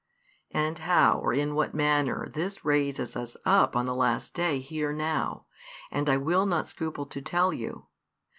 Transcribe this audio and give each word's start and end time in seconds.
And 0.55 0.79
how 0.79 1.19
or 1.19 1.31
in 1.31 1.53
what 1.53 1.75
manner 1.75 2.27
this 2.33 2.65
raises 2.65 3.15
us 3.15 3.37
up 3.45 3.75
on 3.75 3.85
the 3.85 3.93
last 3.93 4.33
day 4.33 4.57
hear 4.57 4.91
now; 4.91 5.45
and 5.91 6.09
I 6.09 6.17
will 6.17 6.47
not 6.47 6.67
scruple 6.67 7.05
to 7.05 7.21
tell 7.21 7.53
you. 7.53 7.85